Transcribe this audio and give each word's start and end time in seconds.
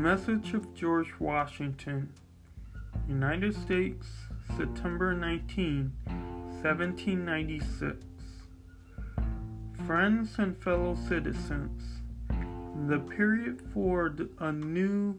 Message 0.00 0.54
of 0.54 0.72
George 0.72 1.12
Washington, 1.18 2.08
United 3.06 3.54
States, 3.54 4.06
September 4.56 5.12
19, 5.12 5.92
1796. 6.62 7.96
Friends 9.86 10.38
and 10.38 10.56
fellow 10.56 10.96
citizens, 11.06 12.00
the 12.88 12.98
period 12.98 13.60
for 13.74 14.16
a 14.38 14.50
new 14.50 15.18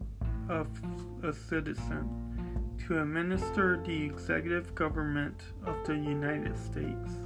of 0.49 0.67
a 1.21 1.31
citizen 1.31 2.75
to 2.87 3.03
administer 3.03 3.79
the 3.85 4.03
executive 4.05 4.73
government 4.73 5.39
of 5.63 5.75
the 5.85 5.93
United 5.93 6.57
States, 6.57 7.19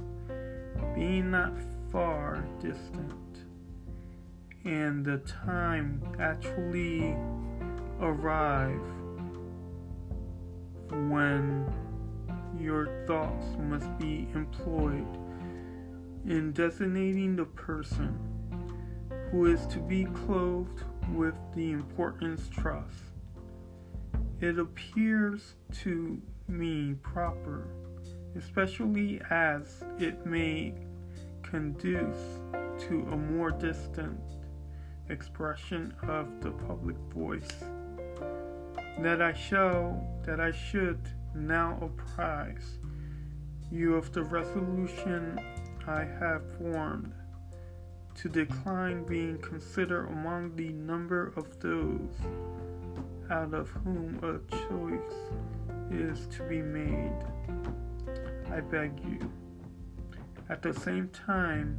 being 0.94 1.30
not 1.30 1.54
far 1.90 2.44
distant, 2.60 3.46
and 4.66 5.06
the 5.06 5.16
time 5.18 6.02
actually 6.20 7.16
arrive 8.00 8.80
when 10.90 11.66
your 12.58 12.88
thoughts 13.06 13.46
must 13.58 13.98
be 13.98 14.28
employed 14.34 15.06
in 16.26 16.52
designating 16.52 17.36
the 17.36 17.44
person 17.44 18.18
who 19.30 19.46
is 19.46 19.66
to 19.66 19.78
be 19.78 20.04
clothed 20.06 20.82
with 21.12 21.34
the 21.54 21.70
importance 21.72 22.48
trust. 22.48 23.12
It 24.40 24.58
appears 24.58 25.54
to 25.82 26.20
me 26.48 26.94
proper, 27.02 27.68
especially 28.36 29.20
as 29.30 29.84
it 29.98 30.26
may 30.26 30.74
conduce 31.42 32.40
to 32.80 33.08
a 33.12 33.16
more 33.16 33.50
distant 33.50 34.20
expression 35.08 35.94
of 36.02 36.40
the 36.40 36.50
public 36.50 36.96
voice, 37.14 37.64
that 38.98 39.20
I 39.20 39.32
shall, 39.32 40.06
that 40.24 40.40
I 40.40 40.52
should 40.52 41.00
now 41.34 41.78
apprise 41.82 42.78
you 43.70 43.94
of 43.94 44.12
the 44.12 44.22
resolution 44.22 45.38
I 45.86 46.04
have 46.04 46.42
formed 46.58 47.12
to 48.16 48.28
decline 48.28 49.04
being 49.04 49.38
considered 49.38 50.06
among 50.06 50.56
the 50.56 50.70
number 50.70 51.32
of 51.36 51.60
those 51.60 52.14
out 53.30 53.52
of 53.52 53.68
whom 53.68 54.18
a 54.22 54.38
choice 54.68 55.16
is 55.90 56.26
to 56.28 56.42
be 56.44 56.62
made. 56.62 57.12
I 58.50 58.60
beg 58.60 58.98
you, 59.04 59.30
at 60.48 60.62
the 60.62 60.72
same 60.72 61.08
time, 61.08 61.78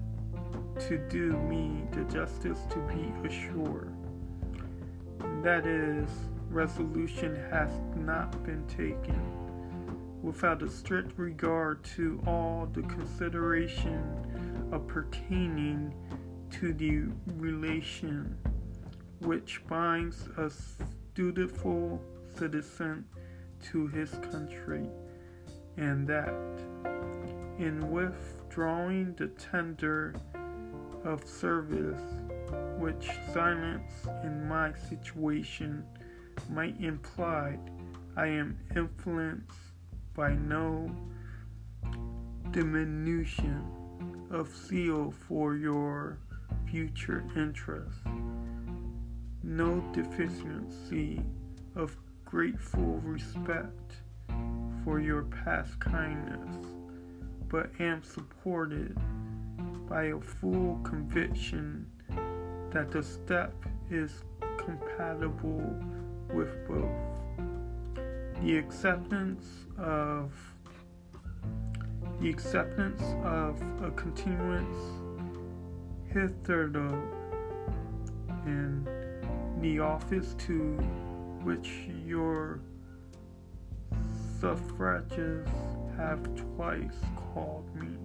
to 0.87 0.97
do 1.09 1.31
me 1.31 1.83
the 1.91 2.03
justice 2.03 2.59
to 2.69 2.79
be 2.79 3.11
assured. 3.27 3.93
That 5.43 5.65
is, 5.65 6.09
resolution 6.49 7.35
has 7.49 7.69
not 7.95 8.43
been 8.43 8.65
taken 8.67 9.21
without 10.21 10.61
a 10.63 10.69
strict 10.69 11.17
regard 11.17 11.83
to 11.83 12.21
all 12.25 12.65
the 12.65 12.81
consideration 12.83 14.03
of 14.71 14.87
pertaining 14.87 15.93
to 16.51 16.73
the 16.73 17.03
relation 17.35 18.37
which 19.19 19.61
binds 19.67 20.27
a 20.37 20.51
dutiful 21.13 22.01
citizen 22.35 23.05
to 23.71 23.87
his 23.87 24.11
country, 24.31 24.87
and 25.77 26.07
that 26.07 26.33
in 27.57 27.89
withdrawing 27.91 29.13
the 29.15 29.27
tender 29.27 30.13
of 31.03 31.23
service 31.27 32.01
which 32.77 33.09
silence 33.33 33.91
in 34.23 34.47
my 34.47 34.71
situation 34.89 35.83
might 36.49 36.79
imply, 36.79 37.57
I 38.15 38.27
am 38.27 38.57
influenced 38.75 39.57
by 40.15 40.33
no 40.33 40.89
diminution 42.51 43.63
of 44.29 44.55
zeal 44.55 45.11
for 45.27 45.55
your 45.55 46.19
future 46.69 47.23
interests, 47.35 48.01
no 49.43 49.79
deficiency 49.93 51.21
of 51.75 51.95
grateful 52.25 53.01
respect 53.03 53.95
for 54.83 54.99
your 54.99 55.23
past 55.23 55.79
kindness, 55.79 56.65
but 57.47 57.69
am 57.79 58.03
supported 58.03 58.97
by 59.89 60.05
a 60.05 60.19
full 60.19 60.79
conviction 60.83 61.85
that 62.71 62.91
the 62.91 63.01
step 63.01 63.53
is 63.89 64.23
compatible 64.57 65.75
with 66.33 66.67
both. 66.67 66.89
The 68.41 68.57
acceptance 68.57 69.45
of 69.77 70.31
the 72.19 72.29
acceptance 72.29 73.01
of 73.23 73.61
a 73.83 73.91
continuance 73.91 75.01
hitherto 76.11 77.01
in 78.45 78.87
the 79.61 79.79
office 79.79 80.35
to 80.39 80.73
which 81.43 81.69
your 82.05 82.59
suffrages 84.39 85.47
have 85.95 86.23
twice 86.35 86.99
called 87.33 87.69
me 87.75 87.97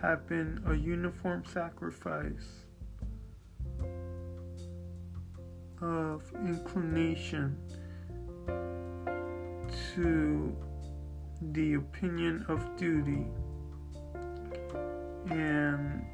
have 0.00 0.26
been 0.26 0.62
a 0.66 0.74
uniform 0.74 1.44
sacrifice 1.52 2.64
of 5.80 6.22
inclination 6.44 7.56
to 9.94 10.56
the 11.52 11.74
opinion 11.74 12.44
of 12.48 12.76
duty 12.76 13.26
and 15.30 16.04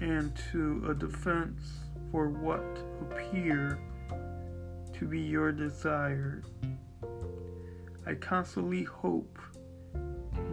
and 0.00 0.32
to 0.50 0.86
a 0.90 0.94
defense 0.94 1.60
for 2.10 2.28
what 2.28 2.64
appear 3.02 3.78
to 4.94 5.06
be 5.06 5.20
your 5.20 5.52
desire. 5.52 6.42
I 8.06 8.14
constantly 8.14 8.82
hope 8.82 9.38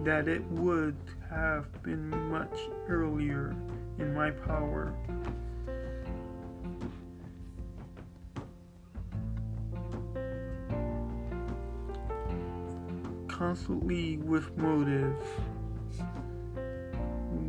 that 0.04 0.28
it 0.28 0.44
would 0.52 0.98
have 1.30 1.82
been 1.82 2.10
much 2.30 2.58
earlier 2.88 3.56
in 4.00 4.14
my 4.14 4.32
power. 4.32 4.94
Constantly 13.38 14.18
with 14.18 14.58
motive 14.58 15.16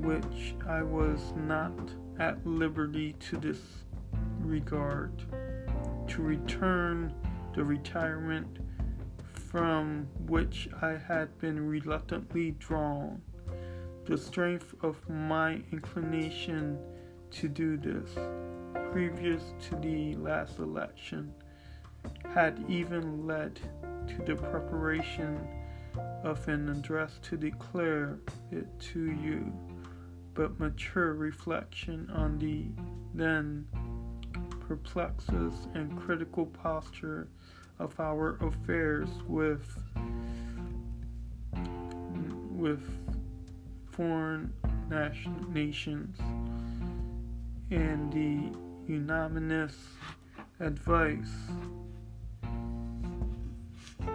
which 0.02 0.54
I 0.66 0.82
was 0.82 1.32
not 1.34 1.72
at 2.18 2.46
liberty 2.46 3.14
to 3.20 3.38
disregard, 3.38 5.22
to 6.08 6.22
return 6.22 7.14
the 7.54 7.64
retirement 7.64 8.58
from 9.32 10.06
which 10.26 10.68
I 10.82 10.90
had 10.90 11.38
been 11.38 11.66
reluctantly 11.66 12.50
drawn. 12.58 13.22
The 14.04 14.18
strength 14.18 14.74
of 14.82 14.96
my 15.08 15.62
inclination 15.72 16.78
to 17.30 17.48
do 17.48 17.78
this, 17.78 18.10
previous 18.92 19.42
to 19.70 19.76
the 19.76 20.16
last 20.16 20.58
election, 20.58 21.32
had 22.28 22.62
even 22.68 23.26
led 23.26 23.58
to 24.06 24.22
the 24.26 24.36
preparation 24.36 25.38
of 26.22 26.46
an 26.48 26.68
address 26.68 27.18
to 27.22 27.36
declare 27.36 28.18
it 28.50 28.66
to 28.80 29.12
you, 29.12 29.52
but 30.34 30.58
mature 30.58 31.14
reflection 31.14 32.10
on 32.10 32.38
the 32.38 32.66
then 33.14 33.66
perplexes 34.60 35.54
and 35.74 35.98
critical 36.00 36.46
posture 36.46 37.28
of 37.78 37.98
our 38.00 38.36
affairs 38.44 39.08
with 39.26 39.66
with 42.50 42.82
foreign 43.92 44.52
nations. 45.52 46.18
And 47.70 48.12
the 48.12 48.58
unanimous 48.92 49.76
advice 50.60 51.28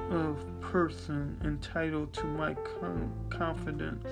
of 0.09 0.42
person 0.73 1.39
entitled 1.43 2.11
to 2.11 2.25
my 2.25 2.55
confidence 3.29 4.07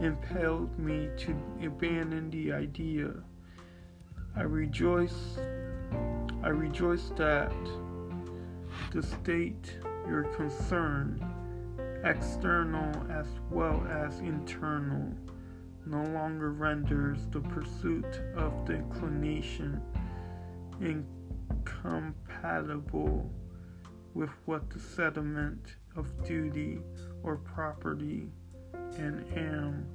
impelled 0.00 0.78
me 0.78 1.10
to 1.16 1.32
abandon 1.66 2.30
the 2.30 2.52
idea. 2.52 3.12
I 4.36 4.42
rejoice 4.42 5.36
I 6.44 6.50
rejoice 6.50 7.10
that 7.16 7.52
to 8.92 9.02
state 9.02 9.80
your 10.06 10.22
concern, 10.36 11.20
external 12.04 12.94
as 13.10 13.26
well 13.50 13.84
as 13.90 14.20
internal, 14.20 15.12
no 15.86 16.04
longer 16.12 16.52
renders 16.52 17.26
the 17.32 17.40
pursuit 17.40 18.20
of 18.36 18.64
the 18.64 18.74
inclination 18.74 19.82
incompatible 20.80 23.28
with 24.14 24.30
what 24.44 24.70
the 24.70 24.78
settlement 24.78 25.78
of 25.96 26.24
duty 26.24 26.80
or 27.22 27.36
property 27.36 28.28
and 28.98 29.24
am 29.36 29.86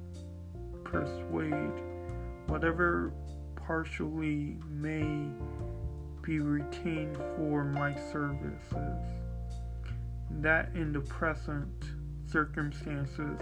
persuade. 0.84 1.82
Whatever 2.46 3.12
partially 3.56 4.56
may 4.70 5.28
be 6.22 6.40
retained 6.40 7.16
for 7.36 7.64
my 7.64 7.94
services. 8.12 9.02
That 10.30 10.70
in 10.74 10.92
the 10.92 11.00
present 11.00 11.68
circumstances 12.26 13.40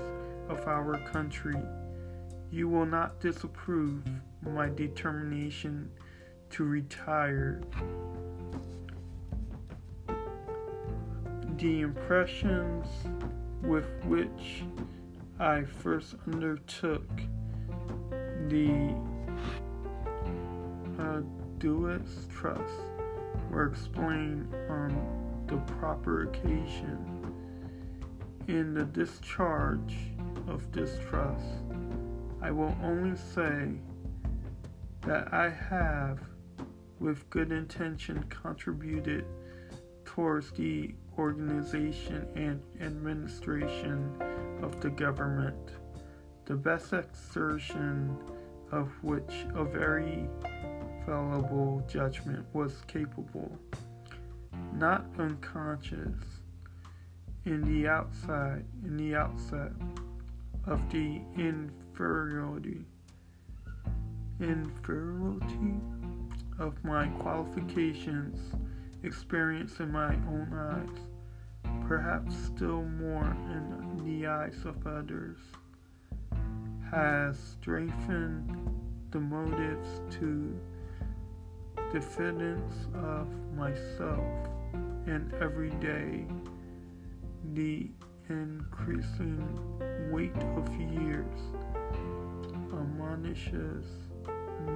of 0.48 0.66
our 0.66 0.98
country 1.10 1.56
you 2.50 2.68
will 2.68 2.86
not 2.86 3.20
disapprove 3.20 4.02
my 4.42 4.68
determination 4.68 5.90
to 6.50 6.64
retire 6.64 7.60
the 11.58 11.80
impressions 11.82 12.86
with 13.62 13.86
which 14.04 14.64
I 15.38 15.62
first 15.62 16.16
undertook 16.26 17.08
the 18.48 18.94
uh, 20.98 21.20
Trust 22.30 22.60
were 23.50 23.66
explained 23.66 24.54
on 24.68 25.44
the 25.46 25.56
proper 25.78 26.24
occasion. 26.24 27.32
In 28.48 28.74
the 28.74 28.84
discharge 28.84 29.96
of 30.46 30.70
this 30.72 30.98
trust, 31.08 31.46
I 32.42 32.50
will 32.50 32.76
only 32.82 33.16
say 33.16 33.70
that 35.06 35.32
I 35.32 35.48
have, 35.48 36.20
with 37.00 37.28
good 37.30 37.50
intention, 37.50 38.22
contributed 38.28 39.24
towards 40.04 40.50
the 40.50 40.94
organization 41.18 42.26
and 42.34 42.62
administration 42.80 44.10
of 44.62 44.80
the 44.80 44.90
government, 44.90 45.70
the 46.46 46.54
best 46.54 46.92
exertion 46.92 48.16
of 48.72 48.88
which 49.02 49.46
a 49.54 49.64
very 49.64 50.28
fallible 51.06 51.84
judgment 51.88 52.44
was 52.52 52.82
capable, 52.86 53.56
not 54.74 55.04
unconscious. 55.18 56.16
In 57.44 57.60
the 57.62 57.86
outside 57.86 58.64
in 58.84 58.96
the 58.96 59.14
outset 59.14 59.72
of 60.66 60.80
the 60.90 61.20
inferiority 61.36 62.86
inferiority 64.40 65.74
of 66.58 66.82
my 66.84 67.06
qualifications 67.20 68.38
experience 69.04 69.80
in 69.80 69.92
my 69.92 70.14
own 70.14 70.50
eyes, 70.52 71.70
perhaps 71.86 72.34
still 72.46 72.82
more 72.82 73.36
in 73.50 74.02
the 74.04 74.26
eyes 74.26 74.56
of 74.64 74.86
others, 74.86 75.36
has 76.90 77.38
strengthened 77.38 78.56
the 79.10 79.20
motives 79.20 80.00
to 80.18 80.58
diffidence 81.92 82.86
of 82.94 83.28
myself, 83.54 84.48
and 85.06 85.32
every 85.40 85.70
day 85.70 86.24
the 87.52 87.88
increasing 88.28 89.38
weight 90.10 90.36
of 90.56 90.68
years 90.80 91.40
admonishes 93.04 93.84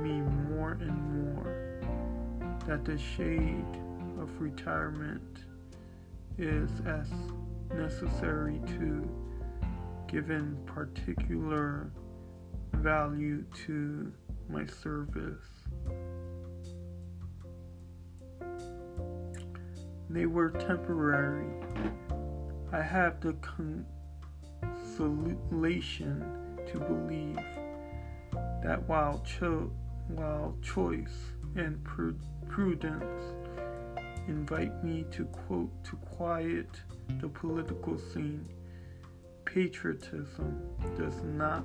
me 0.02 0.20
more 0.50 0.72
and 0.80 1.32
more 1.32 1.80
that 2.66 2.84
the 2.84 2.98
shade 2.98 3.64
of 4.20 4.40
retirement 4.40 5.44
is 6.38 6.70
as 6.86 7.08
necessary 7.74 8.60
to 8.66 9.08
given 10.06 10.56
particular 10.66 11.90
value 12.74 13.44
to 13.66 14.12
my 14.48 14.64
service. 14.66 15.44
They 20.10 20.26
were 20.26 20.50
temporary. 20.50 21.46
I 22.72 22.80
have 22.80 23.20
the 23.20 23.34
consolation 24.96 26.24
to 26.72 26.78
believe 26.78 27.36
that 28.62 28.88
while, 28.88 29.20
cho- 29.20 29.70
while 30.08 30.56
choice 30.62 31.34
and 31.56 31.82
prudence 32.48 33.37
invite 34.28 34.84
me 34.84 35.04
to 35.10 35.24
quote 35.24 35.72
to 35.84 35.96
quiet 35.96 36.68
the 37.20 37.28
political 37.28 37.98
scene, 37.98 38.46
patriotism 39.44 40.60
does 40.96 41.24
not 41.24 41.64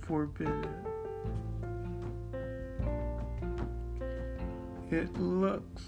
forbid 0.00 0.48
it. 0.48 0.68
It 4.90 5.16
looks 5.18 5.82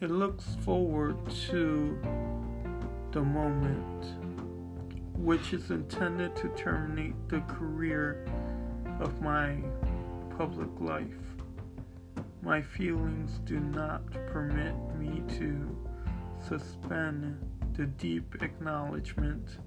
it 0.00 0.10
looks 0.10 0.56
forward 0.64 1.16
to 1.50 1.98
the 3.12 3.22
moment 3.22 4.06
which 5.14 5.52
is 5.52 5.70
intended 5.70 6.34
to 6.36 6.48
terminate 6.56 7.14
the 7.28 7.40
career 7.42 8.26
of 8.98 9.20
my 9.20 9.56
public 10.36 10.70
life. 10.80 11.21
My 12.44 12.60
feelings 12.60 13.38
do 13.44 13.60
not 13.60 14.10
permit 14.26 14.74
me 14.98 15.22
to 15.38 15.76
suspend 16.48 17.38
the 17.74 17.86
deep 17.86 18.42
acknowledgement 18.42 19.58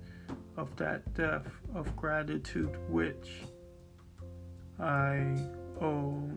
of 0.58 0.76
that 0.76 1.14
debt 1.14 1.46
of 1.74 1.96
gratitude 1.96 2.76
which 2.90 3.44
I 4.78 5.38
owe 5.80 6.30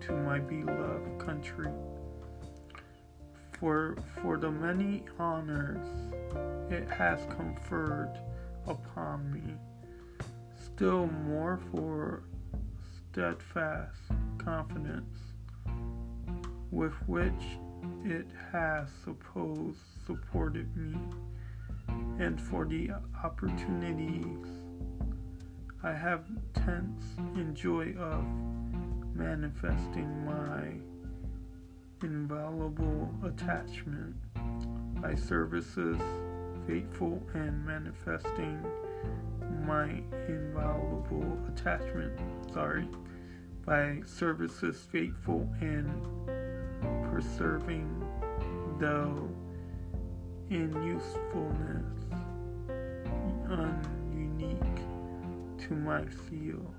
to 0.00 0.12
my 0.12 0.38
beloved 0.38 1.18
country. 1.18 1.70
For, 3.60 3.98
for 4.22 4.38
the 4.38 4.50
many 4.50 5.04
honors 5.18 5.86
it 6.70 6.88
has 6.88 7.26
conferred 7.26 8.18
upon 8.66 9.30
me, 9.30 9.54
still 10.56 11.08
more 11.08 11.60
for 11.70 12.22
steadfast 13.10 14.00
confidence 14.38 15.31
with 16.72 16.94
which 17.06 17.58
it 18.02 18.26
has 18.50 18.88
supposed 19.04 19.78
supported 20.06 20.74
me, 20.76 20.96
and 22.18 22.40
for 22.40 22.64
the 22.64 22.90
opportunities 23.22 24.48
I 25.84 25.92
have 25.92 26.24
tense 26.54 27.04
in 27.36 27.54
joy 27.54 27.94
of 27.98 28.24
manifesting 29.14 30.24
my 30.24 30.72
invaluable 32.02 33.14
attachment 33.24 34.16
by 35.00 35.14
services 35.14 35.98
faithful 36.66 37.22
and 37.34 37.64
manifesting 37.66 38.64
my 39.66 40.02
invaluable 40.28 41.38
attachment 41.48 42.18
sorry 42.52 42.88
by 43.64 44.00
services 44.06 44.86
faithful 44.90 45.48
and 45.60 45.90
preserving, 47.10 47.88
though 48.78 49.28
in 50.50 50.70
usefulness 50.82 52.02
ununique 53.48 54.78
to 55.58 55.74
my 55.74 56.04
field. 56.06 56.74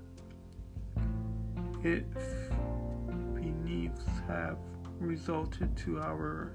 If 1.82 2.04
beneaths 3.34 4.04
have 4.28 4.58
resulted 5.00 5.76
to 5.78 6.00
our 6.00 6.54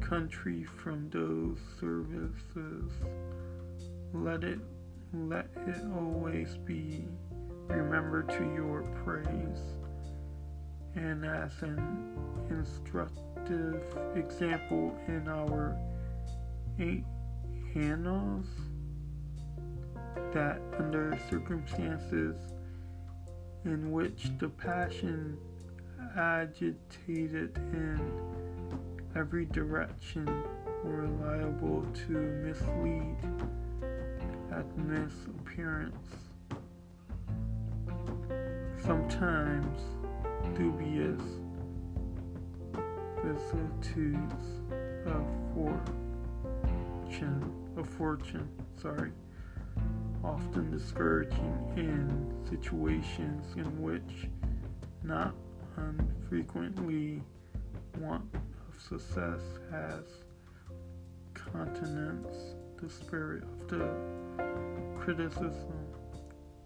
country 0.00 0.64
from 0.64 1.08
those 1.10 1.58
services, 1.80 2.92
let 4.12 4.44
it 4.44 4.58
let 5.12 5.46
it 5.66 5.76
always 5.96 6.56
be 6.64 7.04
remembered 7.68 8.28
to 8.28 8.44
your 8.54 8.82
praise 9.04 9.62
and 10.96 11.24
as 11.24 11.52
an 11.62 12.14
instructive 12.50 13.82
example 14.14 14.96
in 15.08 15.28
our 15.28 15.76
eight 16.78 17.04
annals 17.74 18.46
that 20.32 20.60
under 20.78 21.18
circumstances 21.28 22.36
in 23.64 23.90
which 23.90 24.30
the 24.38 24.48
passion 24.48 25.36
agitated 26.16 27.56
in 27.56 28.00
every 29.16 29.46
direction 29.46 30.26
were 30.84 31.08
liable 31.22 31.84
to 31.94 32.12
mislead 32.12 33.16
at 34.52 34.78
misappearance. 34.78 35.96
Sometimes 38.84 39.80
dubious. 40.54 41.20
Vicissitudes 43.24 44.60
of 45.06 45.24
fortune, 45.54 47.42
of 47.76 47.88
fortune, 47.88 48.48
sorry, 48.80 49.12
often 50.22 50.70
discouraging 50.70 51.72
in 51.76 52.34
situations 52.48 53.44
in 53.56 53.82
which 53.82 54.28
not 55.02 55.34
unfrequently 55.76 57.22
want 57.98 58.24
of 58.34 58.80
success 58.80 59.40
has 59.70 60.04
countenance 61.52 62.54
the 62.80 62.88
spirit 62.90 63.42
of 63.42 63.68
the 63.68 63.88
criticism, 64.98 65.72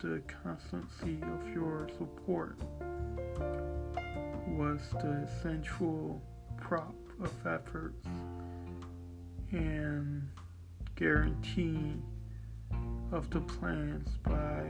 the 0.01 0.21
constancy 0.43 1.19
of 1.23 1.55
your 1.55 1.89
support 1.97 2.59
was 4.59 4.81
the 4.95 5.29
central 5.41 6.21
prop 6.57 6.97
of 7.23 7.33
efforts 7.47 8.05
and 9.53 10.29
guarantee 10.97 11.95
of 13.13 13.31
the 13.31 13.41
plans 13.41 14.09
by 14.25 14.65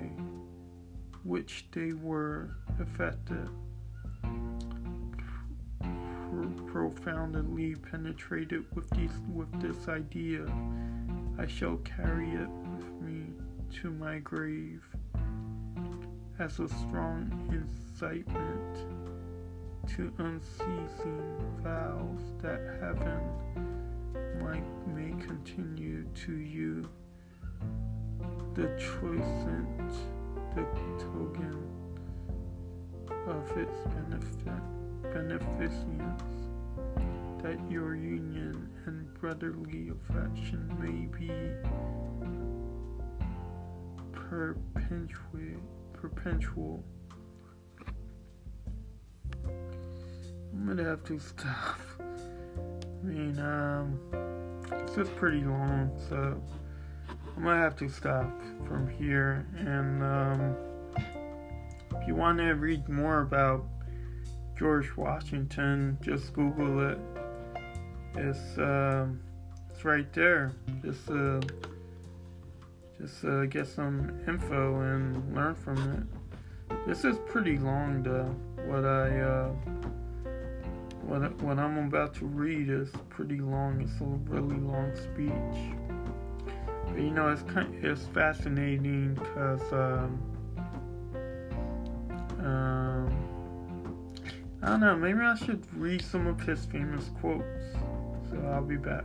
which 1.25 1.64
they 1.73 1.95
were 1.95 2.50
effected 2.78 3.49
profoundly 6.66 7.75
penetrated 7.75 8.64
with 8.75 8.90
with 9.33 9.61
this 9.62 9.88
idea. 9.88 10.45
I 11.38 11.47
shall 11.47 11.78
carry 11.78 12.28
it 12.33 12.49
with 12.76 12.92
me 13.00 13.25
to 13.80 13.90
my 13.90 14.18
grave 14.18 14.85
as 16.38 16.61
a 16.61 16.68
strong 16.68 17.49
incitement 17.50 18.98
to 19.97 20.12
unceasing 20.18 21.38
vows 21.62 22.21
that 22.42 22.61
heaven 22.80 23.21
might 24.40 24.64
may 24.95 25.11
continue 25.23 26.04
to 26.14 26.33
you. 26.37 26.88
The 28.54 28.68
choicent 28.78 29.92
the 30.54 30.64
token 30.99 31.62
of 33.26 33.57
its 33.57 33.78
beneficence 35.12 36.23
that 37.42 37.59
your 37.71 37.95
union 37.95 38.68
and 38.87 39.14
brotherly 39.14 39.90
affection 39.90 40.68
may 40.80 41.07
be 41.18 41.30
perpetual 44.12 45.61
perpetual 45.92 46.85
I'm 50.59 50.67
gonna 50.67 50.88
have 50.88 51.05
to 51.05 51.21
stop. 51.21 51.79
I 52.00 53.07
mean, 53.07 53.38
um, 53.38 54.00
this 54.87 54.99
is 54.99 55.09
pretty 55.11 55.45
long, 55.45 55.93
so 56.09 56.43
I'm 57.37 57.45
gonna 57.45 57.62
have 57.62 57.77
to 57.77 57.88
stop 57.88 58.29
from 58.67 58.88
here. 58.88 59.47
And 59.57 60.03
um, 60.03 60.57
if 61.95 62.09
you 62.09 62.17
want 62.17 62.38
to 62.38 62.50
read 62.55 62.88
more 62.88 63.21
about 63.21 63.65
George 64.59 64.97
Washington, 64.97 65.97
just 66.03 66.33
Google 66.33 66.91
it. 66.91 66.99
It's 68.17 68.59
uh, 68.59 69.07
it's 69.71 69.85
right 69.85 70.12
there. 70.12 70.53
Just 70.85 71.09
uh, 71.09 71.41
just 73.00 73.25
uh, 73.25 73.45
get 73.45 73.69
some 73.69 74.19
info 74.27 74.81
and 74.81 75.37
learn 75.37 75.55
from 75.55 75.79
it. 75.79 76.87
This 76.87 77.05
is 77.05 77.17
pretty 77.29 77.59
long, 77.59 78.03
though. 78.03 78.35
What 78.67 78.85
I 78.85 79.21
uh, 79.21 79.53
what, 81.09 81.59
I'm 81.59 81.79
about 81.79 82.15
to 82.17 82.27
read 82.27 82.69
is 82.69 82.91
pretty 83.09 83.38
long. 83.38 83.81
It's 83.81 84.00
a 84.00 84.05
really 84.31 84.61
long 84.61 84.95
speech. 84.95 85.77
But 86.87 87.00
you 87.00 87.11
know, 87.11 87.31
it's 87.31 87.43
kind, 87.43 87.75
it's 87.83 88.05
fascinating 88.07 89.15
because 89.15 89.62
um, 89.73 90.21
um, 92.45 94.09
I 94.62 94.67
don't 94.69 94.81
know. 94.81 94.97
Maybe 94.97 95.21
I 95.21 95.35
should 95.35 95.65
read 95.75 96.03
some 96.03 96.27
of 96.27 96.41
his 96.41 96.67
famous 96.67 97.11
quotes. 97.21 97.45
So 98.31 98.37
I'll 98.53 98.62
be 98.62 98.77
back. 98.77 99.05